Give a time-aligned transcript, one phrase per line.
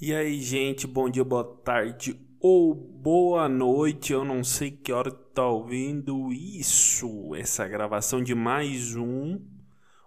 [0.00, 4.12] E aí, gente, bom dia, boa tarde ou boa noite.
[4.12, 9.44] Eu não sei que hora tá ouvindo isso, essa gravação de mais um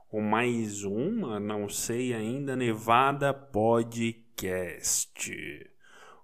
[0.09, 5.11] ou mais uma, não sei ainda, Nevada Podcast.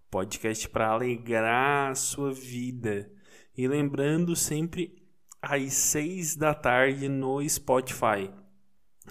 [0.09, 3.11] Podcast para alegrar a sua vida.
[3.57, 5.05] E lembrando sempre
[5.41, 8.31] às seis da tarde no Spotify.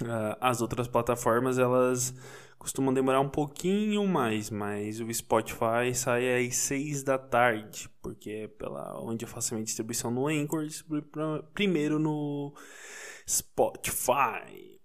[0.00, 2.14] Uh, as outras plataformas elas
[2.66, 8.48] costumam demorar um pouquinho mais, mas o Spotify sai às 6 da tarde, porque é
[8.48, 10.66] pela onde eu faço a minha distribuição no Anchor,
[11.54, 12.52] primeiro no
[13.24, 14.80] Spotify.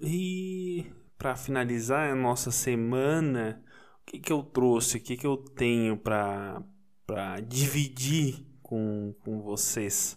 [0.00, 0.86] E
[1.18, 3.60] para finalizar a nossa semana,
[4.02, 10.16] o que, que eu trouxe, o que, que eu tenho para dividir com, com vocês?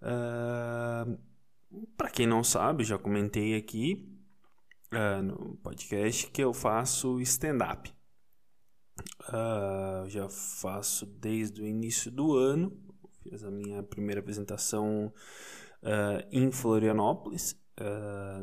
[0.00, 1.18] Uh,
[1.96, 4.13] para quem não sabe, já comentei aqui,
[4.92, 7.92] uh, no podcast que eu faço stand-up.
[9.28, 12.76] Uh, já faço desde o início do ano.
[13.22, 15.12] Fiz a minha primeira apresentação
[15.82, 17.58] uh, em Florianópolis,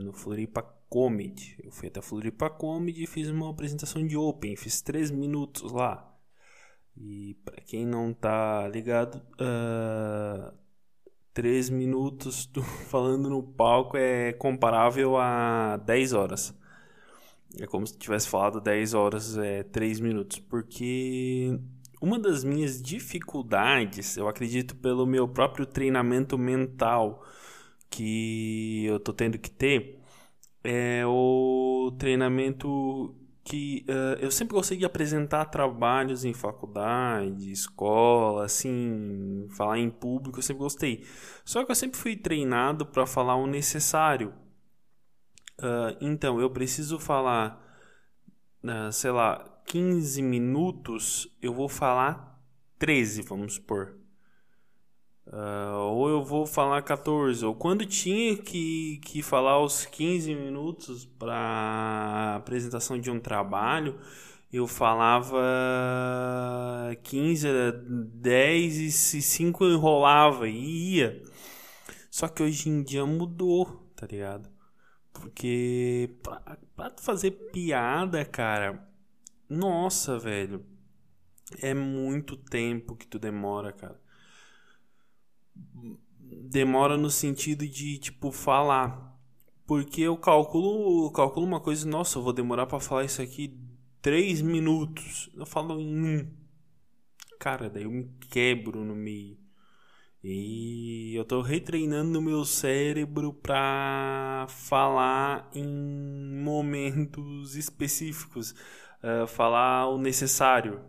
[0.02, 1.58] no Floripa Comedy.
[1.64, 4.58] Eu fui até Floripa Comedy e fiz uma apresentação de Open.
[4.58, 6.12] Fiz três minutos lá.
[6.98, 10.61] E para quem não tá ligado, uh,
[11.34, 12.50] três minutos
[12.90, 16.54] falando no palco é comparável a 10 horas.
[17.60, 20.40] É como se tivesse falado 10 horas, é 3 minutos.
[20.40, 21.60] Porque
[22.02, 27.24] uma das minhas dificuldades, eu acredito pelo meu próprio treinamento mental
[27.90, 30.00] que eu tô tendo que ter,
[30.64, 39.48] é o treinamento que uh, eu sempre gostei de apresentar trabalhos em faculdade, escola, assim,
[39.56, 41.06] falar em público, eu sempre gostei.
[41.44, 44.34] Só que eu sempre fui treinado para falar o necessário.
[45.60, 47.62] Uh, então, eu preciso falar,
[48.64, 52.40] uh, sei lá, 15 minutos, eu vou falar
[52.78, 54.01] 13, vamos supor.
[55.28, 61.06] Uh, ou eu vou falar 14, ou quando tinha que, que falar os 15 minutos
[61.06, 64.00] para apresentação de um trabalho,
[64.52, 65.40] eu falava
[67.04, 67.48] 15,
[68.14, 71.24] 10 e 5 enrolava e ia.
[72.10, 74.50] Só que hoje em dia mudou, tá ligado?
[75.14, 78.86] Porque pra, pra fazer piada, cara,
[79.50, 80.66] nossa, velho,
[81.62, 84.01] é muito tempo que tu demora, cara
[86.50, 89.12] demora no sentido de, tipo, falar.
[89.66, 93.58] Porque eu calculo, eu calculo uma coisa, nossa, eu vou demorar para falar isso aqui
[94.02, 95.30] três minutos.
[95.36, 96.32] Eu falo em um.
[97.40, 99.38] Cara, daí eu me quebro no meio.
[100.24, 105.66] E eu tô retreinando o meu cérebro para falar em
[106.44, 108.52] momentos específicos,
[109.02, 110.80] uh, falar o necessário,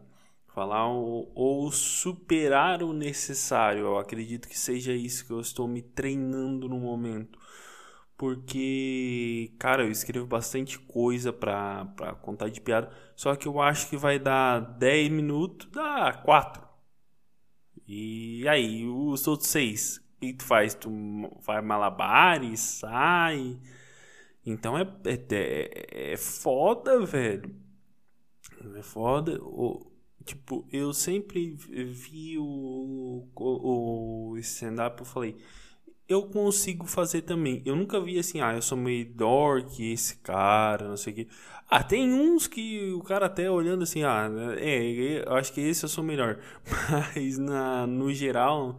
[0.55, 3.87] Falar ou superar o necessário.
[3.87, 7.39] Eu acredito que seja isso que eu estou me treinando no momento.
[8.17, 12.91] Porque, cara, eu escrevo bastante coisa pra, pra contar de piada.
[13.17, 16.63] Só que eu acho que vai dar 10 minutos, dá 4.
[17.87, 19.99] E aí, os outros 6?
[19.99, 20.75] O que tu faz?
[20.75, 20.89] Tu
[21.41, 23.59] faz malabares, sai.
[24.45, 27.55] Então é, é, é, é foda, velho.
[28.77, 29.39] É foda.
[30.25, 35.37] Tipo, eu sempre vi o, o, o stand-up eu falei,
[36.09, 37.63] eu consigo fazer também.
[37.65, 41.29] Eu nunca vi assim, ah, eu sou melhor que esse cara, não sei o que.
[41.69, 44.29] Ah, tem uns que o cara até olhando assim, ah,
[44.59, 46.39] é, eu acho que esse eu sou melhor.
[47.15, 48.79] Mas na, no geral,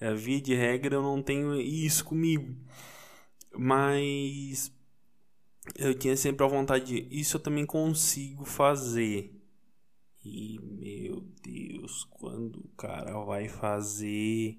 [0.00, 2.54] é, via de regra, eu não tenho isso comigo.
[3.56, 4.72] Mas
[5.76, 9.33] eu tinha sempre a vontade de, isso eu também consigo fazer.
[10.24, 14.58] E meu Deus, quando o cara vai fazer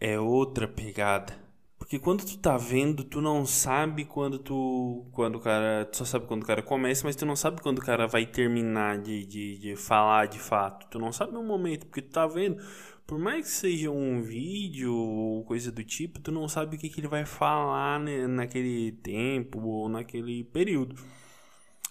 [0.00, 1.38] é outra pegada.
[1.78, 5.06] Porque quando tu tá vendo, tu não sabe quando tu.
[5.12, 5.84] Quando o cara.
[5.86, 8.26] Tu só sabe quando o cara começa, mas tu não sabe quando o cara vai
[8.26, 10.86] terminar de, de, de falar de fato.
[10.90, 12.62] Tu não sabe o momento, porque tu tá vendo.
[13.06, 16.88] Por mais que seja um vídeo ou coisa do tipo, tu não sabe o que,
[16.88, 20.94] que ele vai falar né, naquele tempo ou naquele período.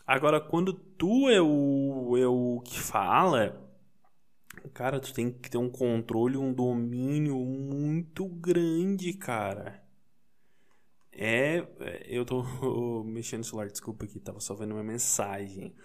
[0.09, 3.63] Agora, quando tu é o, é o que fala,
[4.73, 9.83] cara, tu tem que ter um controle, um domínio muito grande, cara.
[11.11, 11.57] É.
[11.79, 12.43] é eu tô
[13.05, 15.75] mexendo no celular, desculpa aqui, tava só vendo uma mensagem.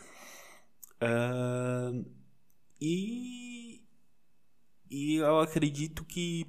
[1.03, 2.03] Uh,
[2.81, 3.85] e.
[4.91, 6.47] E eu acredito que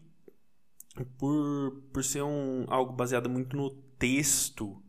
[1.18, 3.70] por, por ser um, algo baseado muito no
[4.00, 4.82] texto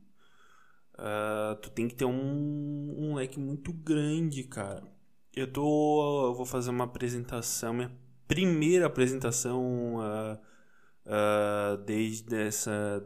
[0.98, 4.82] uh, tu tem que ter um, um leque muito grande, cara.
[5.34, 6.28] Eu tô.
[6.28, 7.92] Eu vou fazer uma apresentação, minha
[8.26, 10.38] primeira apresentação uh,
[11.06, 13.04] uh, desde essa.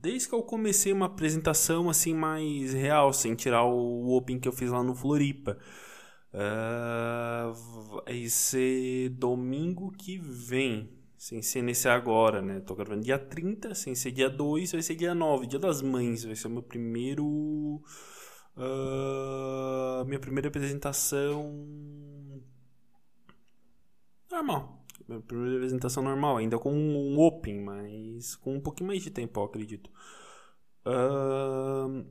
[0.00, 4.52] Desde que eu comecei uma apresentação assim mais real, sem tirar o Open que eu
[4.52, 5.58] fiz lá no Floripa.
[6.32, 7.52] Uh,
[8.04, 10.97] vai ser domingo que vem.
[11.18, 12.60] Sem ser nesse agora, né?
[12.60, 16.22] Tô gravando dia 30, sem ser dia 2, vai ser dia 9, dia das mães.
[16.22, 17.82] Vai ser o meu primeiro.
[18.56, 22.40] Uh, minha primeira apresentação.
[24.30, 24.84] Normal.
[25.08, 29.40] Minha primeira apresentação normal, ainda com um open, mas com um pouquinho mais de tempo,
[29.40, 29.90] eu acredito.
[30.86, 32.06] Uh,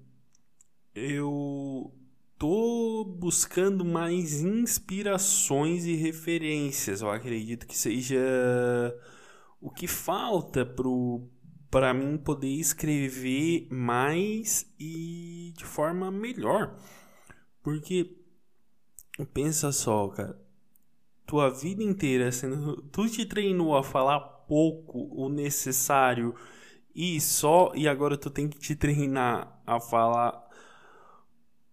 [0.94, 1.94] eu
[2.38, 7.01] tô buscando mais inspirações e referências.
[7.01, 8.19] Eu acredito que seja
[9.62, 11.28] o que falta pro
[11.69, 16.78] para mim poder escrever mais e de forma melhor.
[17.62, 18.16] Porque
[19.34, 20.39] pensa só, cara,
[21.25, 26.34] tua vida inteira sendo tu te treinou a falar pouco o necessário
[26.95, 30.47] e só e agora tu tem que te treinar a falar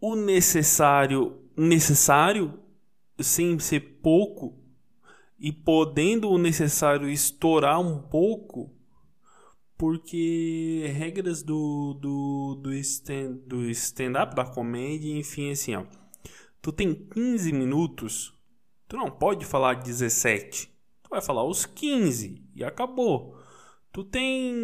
[0.04, 2.60] o necessário necessário
[3.18, 4.54] sem ser pouco
[5.38, 8.70] e podendo o necessário estourar um pouco
[9.78, 15.86] porque regras do do do stand do stand up da comédia enfim assim ó.
[16.60, 18.34] Tu tem 15 minutos
[18.86, 20.66] tu não pode falar 17
[21.02, 23.38] tu vai falar os 15 e acabou.
[23.90, 24.54] Tu tem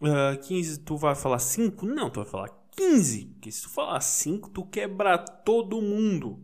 [0.00, 3.26] uh, ah, 15 tu vai falar 5 não tu vai falar 15.
[3.26, 6.40] Porque se tu falar 5, tu quebra todo mundo.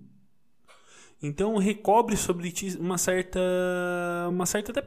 [1.22, 3.40] Então recobre sobre ti uma certa.
[4.30, 4.82] Uma certa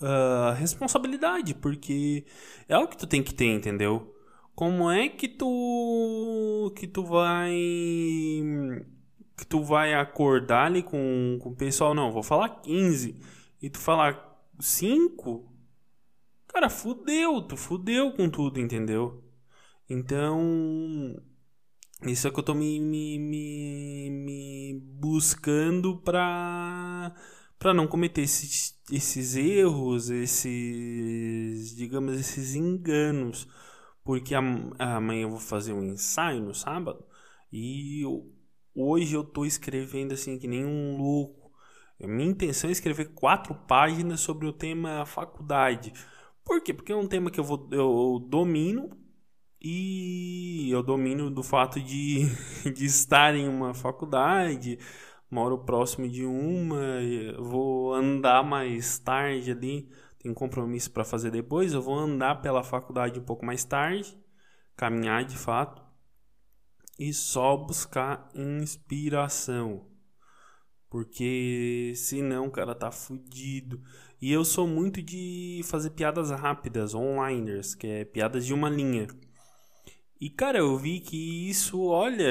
[0.00, 2.24] uh, responsabilidade, porque
[2.68, 4.12] é algo que tu tem que ter, entendeu?
[4.54, 6.72] Como é que tu.
[6.76, 7.52] que tu vai.
[9.36, 11.94] que tu vai acordar ali com, com o pessoal?
[11.94, 13.16] Não, vou falar 15.
[13.62, 15.52] E tu falar 5.
[16.48, 19.23] Cara, fudeu, tu fudeu com tudo, entendeu?
[19.88, 21.16] Então,
[22.02, 27.14] isso é que eu tô me, me, me, me buscando pra,
[27.58, 33.48] pra não cometer esses, esses erros, esses, digamos, esses enganos.
[34.04, 37.04] Porque amanhã eu vou fazer um ensaio no sábado
[37.50, 38.30] e eu,
[38.74, 41.52] hoje eu tô escrevendo assim que nem um louco.
[42.02, 45.92] A minha intenção é escrever quatro páginas sobre o tema faculdade.
[46.44, 46.74] Por quê?
[46.74, 49.03] Porque é um tema que eu, vou, eu domino
[49.66, 52.26] e eu domino do fato de,
[52.70, 54.78] de estar em uma faculdade,
[55.30, 57.00] moro próximo de uma,
[57.38, 59.88] vou andar mais tarde ali,
[60.18, 64.14] tenho compromisso para fazer depois, eu vou andar pela faculdade um pouco mais tarde,
[64.76, 65.82] caminhar de fato
[66.98, 69.88] e só buscar inspiração.
[70.90, 73.82] Porque senão o cara tá fudido.
[74.20, 79.08] E eu sou muito de fazer piadas rápidas, onliners, que é piadas de uma linha.
[80.24, 82.24] E, cara, eu vi que isso, olha,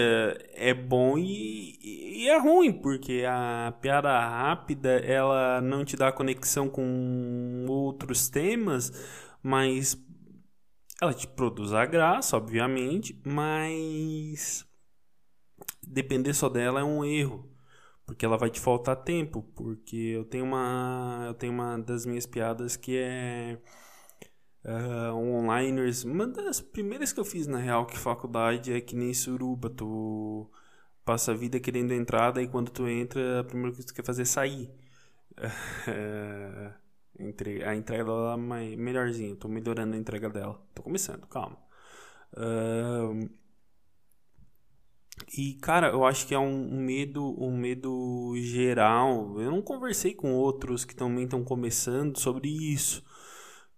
[0.56, 1.78] é bom e,
[2.24, 8.92] e, é ruim, porque a piada rápida, ela não te dá conexão com outros temas,
[9.44, 9.96] mas
[11.00, 14.66] ela te produz a graça, obviamente, mas
[15.84, 17.48] depender só dela é um erro,
[18.08, 22.26] porque ela vai te faltar tempo, porque eu tenho uma eu tenho uma das minhas
[22.26, 23.60] piadas que é
[24.66, 26.04] uh, onliners.
[26.04, 30.50] Uma das primeiras que eu fiz na real que faculdade é que nem suruba, tu
[31.06, 34.06] passa a vida querendo entrada e quando tu entra, a primeira coisa que tu quer
[34.06, 34.72] fazer é sair.
[35.86, 36.84] Uh,
[37.66, 40.60] a entrega dela é melhorzinha, tô melhorando a entrega dela.
[40.74, 41.58] Tô começando, calma.
[42.34, 43.30] Uh,
[45.38, 49.40] e cara, eu acho que é um, medo, um medo geral.
[49.40, 53.04] Eu não conversei com outros que também estão começando sobre isso,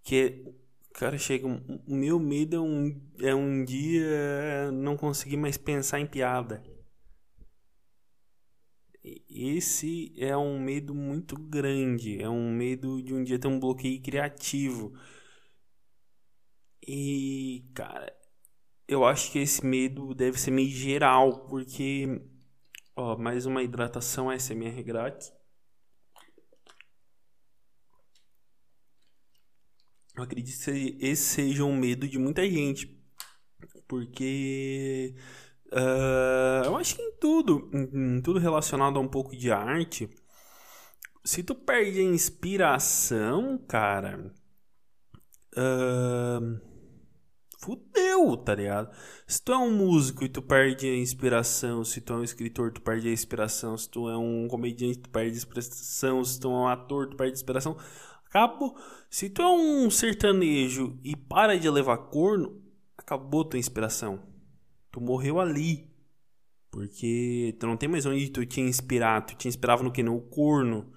[0.03, 0.64] que é
[0.97, 1.45] Cara, chega.
[1.45, 6.63] O meu medo é um, é um dia não conseguir mais pensar em piada.
[9.29, 12.21] Esse é um medo muito grande.
[12.21, 14.93] É um medo de um dia ter um bloqueio criativo.
[16.87, 18.15] E, cara,
[18.87, 22.21] eu acho que esse medo deve ser meio geral, porque.
[22.95, 25.34] Ó, mais uma hidratação SMR grátis.
[30.15, 32.95] Eu acredito que esse seja um medo de muita gente.
[33.87, 35.13] Porque
[35.71, 40.09] uh, eu acho que em tudo, em, tudo relacionado a um pouco de arte,
[41.23, 44.33] se tu perde a inspiração, cara,
[45.57, 46.61] uh,
[47.59, 48.95] fudeu, tá ligado?
[49.27, 52.71] Se tu é um músico e tu perde a inspiração, se tu é um escritor,
[52.71, 56.47] tu perde a inspiração, se tu é um comediante, tu perde a inspiração, se tu
[56.47, 57.77] é um ator, tu perde a inspiração.
[58.35, 58.75] Acabou.
[59.09, 62.61] Se tu é um sertanejo e para de levar corno,
[62.97, 64.21] acabou tua inspiração.
[64.91, 65.89] Tu morreu ali.
[66.69, 69.25] Porque tu não tem mais onde tu te inspirar.
[69.25, 70.03] Tu te inspirava no que?
[70.03, 70.91] No corno.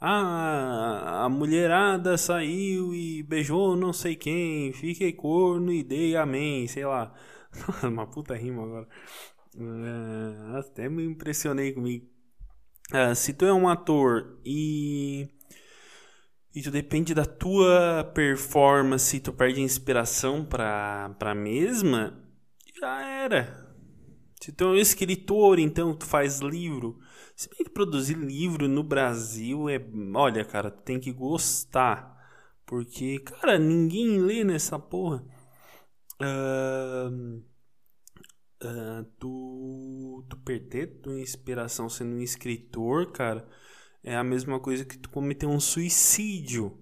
[0.00, 6.86] Ah, a mulherada saiu e beijou não sei quem, fiquei corno e dei amém, sei
[6.86, 7.14] lá.
[7.84, 8.88] Uma puta rima agora.
[9.56, 12.08] É, até me impressionei comigo.
[12.92, 15.28] É, se tu é um ator e.
[16.52, 22.20] Tu depende da tua performance, tu perde a inspiração pra, pra mesma,
[22.80, 23.70] já era.
[24.40, 26.98] Se tu é um escritor, então tu faz livro.
[27.36, 29.78] Se bem que produzir livro no Brasil é.
[30.14, 32.18] Olha, cara, tu tem que gostar.
[32.66, 35.24] Porque, cara, ninguém lê nessa porra.
[36.20, 37.42] Uh,
[38.62, 43.46] uh, tu, tu perder tua inspiração sendo um escritor, cara,
[44.02, 46.76] é a mesma coisa que tu cometer um suicídio.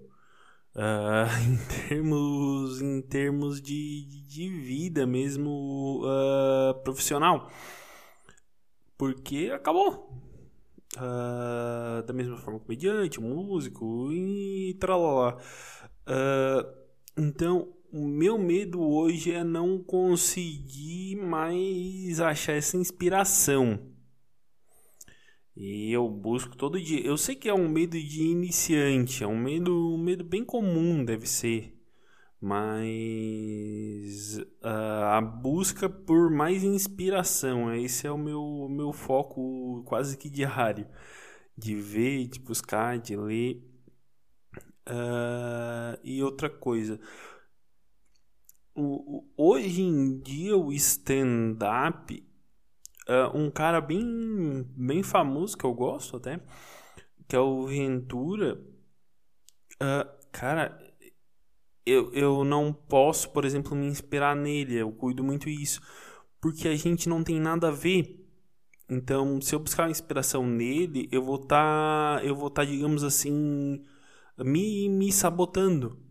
[0.75, 7.51] Uh, em termos em termos de, de vida mesmo uh, profissional.
[8.97, 10.23] Porque acabou.
[10.97, 15.39] Uh, da mesma forma comediante músico e tralala
[17.17, 23.79] então o meu medo hoje é não conseguir mais achar essa inspiração
[25.59, 27.05] e eu busco todo dia.
[27.05, 31.05] Eu sei que é um medo de iniciante, é um medo, um medo bem comum,
[31.05, 31.75] deve ser.
[32.41, 40.31] Mas uh, a busca por mais inspiração, esse é o meu, meu foco quase que
[40.31, 40.87] diário.
[41.57, 43.61] De ver, de buscar, de ler.
[44.89, 47.01] Uh, e outra coisa.
[48.77, 52.28] O, o, hoje em dia o stand-up
[53.09, 56.41] uh, um cara bem, bem famoso que eu gosto até,
[57.27, 58.61] que é o Ventura.
[59.83, 60.79] Uh, cara,
[61.87, 65.81] eu, eu não posso, por exemplo, me inspirar nele, eu cuido muito isso,
[66.41, 68.17] porque a gente não tem nada a ver.
[68.91, 73.05] Então, se eu buscar inspiração nele, eu vou estar, tá, eu vou estar, tá, digamos
[73.05, 73.85] assim,
[74.39, 76.08] me, me sabotando.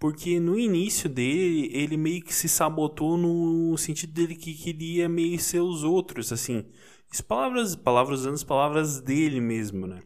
[0.00, 5.38] Porque no início dele, ele meio que se sabotou no sentido dele que queria meio
[5.38, 6.64] ser os outros, assim.
[7.12, 10.02] As palavras, palavras usando as palavras dele mesmo, né?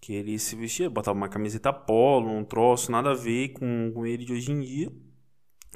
[0.00, 4.06] Que ele se vestia, botava uma camiseta polo, um troço, nada a ver com, com
[4.06, 4.90] ele de hoje em dia.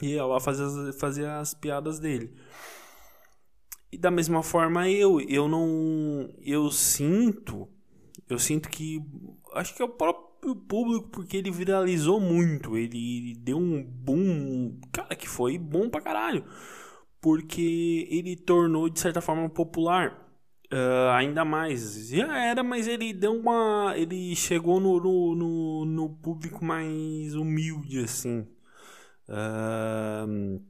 [0.01, 2.35] E ia lá fazer as, fazer as piadas dele.
[3.93, 6.27] E da mesma forma eu, eu não.
[6.41, 7.69] Eu sinto.
[8.27, 8.99] Eu sinto que.
[9.53, 12.77] Acho que é o próprio o público porque ele viralizou muito.
[12.77, 16.45] Ele deu um boom, cara, que foi bom pra caralho.
[17.21, 20.19] Porque ele tornou, de certa forma, popular.
[20.73, 22.09] Uh, ainda mais.
[22.09, 23.95] Já era, mas ele deu uma.
[23.97, 28.47] Ele chegou no, no, no, no público mais humilde, assim.
[29.29, 30.61] Uh,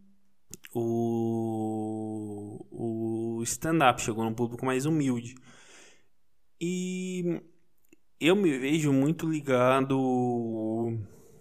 [0.74, 2.32] o
[2.70, 5.34] o stand-up chegou no público mais humilde.
[6.60, 7.42] E
[8.22, 9.96] eu me vejo muito ligado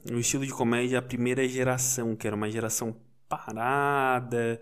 [0.09, 2.95] no estilo de comédia à primeira geração, que era uma geração
[3.29, 4.59] parada,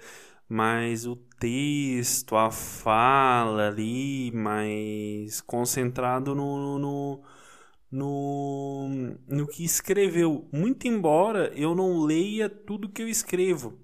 [0.47, 7.23] mas o texto, a fala ali, mais concentrado no, no,
[7.89, 8.89] no,
[9.25, 10.45] no que escreveu.
[10.51, 13.79] Muito embora eu não leia tudo que eu escrevo,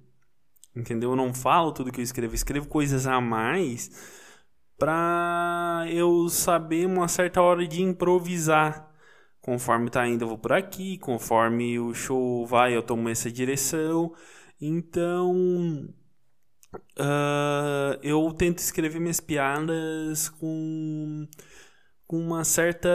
[0.76, 1.12] entendeu?
[1.12, 4.25] Eu não falo tudo que eu escrevo, escrevo coisas a mais
[4.78, 8.92] para eu saber uma certa hora de improvisar.
[9.42, 14.14] Conforme tá indo, eu vou por aqui, conforme o show vai, eu tomo essa direção.
[14.60, 15.88] Então,
[17.00, 21.28] uh, eu tento escrever minhas piadas com
[22.08, 22.90] com uma certa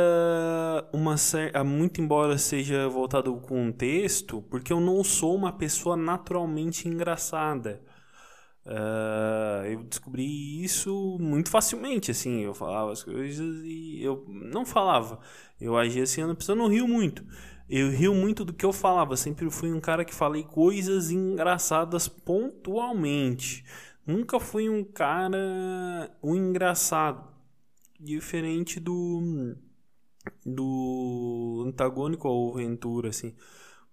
[0.92, 5.96] uma certa, muito embora seja voltado com um texto, porque eu não sou uma pessoa
[5.96, 7.82] naturalmente engraçada.
[8.64, 15.18] Uh, eu descobri isso muito facilmente, assim, eu falava as coisas e eu não falava,
[15.58, 17.24] eu agia assim, pessoa não riu muito,
[17.70, 22.06] eu rio muito do que eu falava, sempre fui um cara que falei coisas engraçadas
[22.06, 23.64] pontualmente,
[24.06, 27.28] nunca fui um cara um engraçado,
[27.98, 29.56] diferente do
[30.44, 33.34] do antagônico ao Ventura, assim,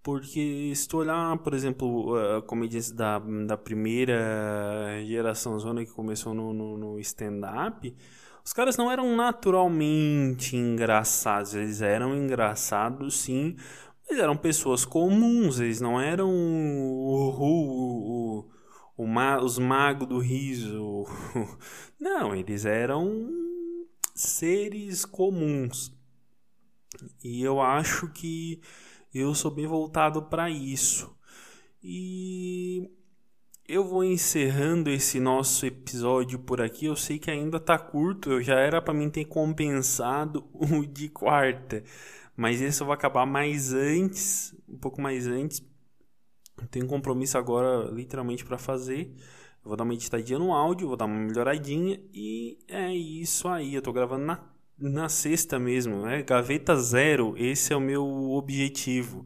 [0.08, 6.54] porque se tu olhar, por exemplo, comediantes da, da primeira geração zona que começou no,
[6.54, 7.94] no, no stand-up,
[8.42, 11.54] os caras não eram naturalmente engraçados.
[11.54, 13.58] Eles eram engraçados, sim,
[14.10, 15.60] mas eram pessoas comuns.
[15.60, 18.46] Eles não eram o,
[18.96, 21.04] o, ma os magos do riso.
[22.00, 23.30] Não, eles eram
[24.16, 25.92] seres comuns.
[27.22, 28.62] E eu acho que
[29.14, 31.16] eu sou bem voltado para isso.
[31.82, 32.90] E
[33.68, 36.86] eu vou encerrando esse nosso episódio por aqui.
[36.86, 41.10] Eu sei que ainda tá curto, eu já era para mim ter compensado o de
[41.10, 41.84] quarta,
[42.36, 45.62] mas esse eu vou acabar mais antes, um pouco mais antes.
[46.60, 49.14] Eu tenho compromisso agora, literalmente, para fazer.
[49.64, 53.76] Vou dar uma editadinha no áudio, vou dar uma melhoradinha e é isso aí.
[53.76, 54.40] Eu tô gravando na,
[54.80, 56.22] na sexta mesmo, né?
[56.24, 59.26] Gaveta zero, esse é o meu objetivo.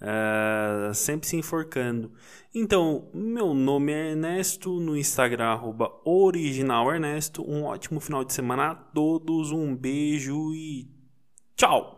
[0.00, 2.12] Uh, sempre se enforcando.
[2.54, 7.42] Então, meu nome é Ernesto, no Instagram, arroba originalernesto.
[7.48, 10.88] Um ótimo final de semana a todos, um beijo e
[11.56, 11.94] tchau!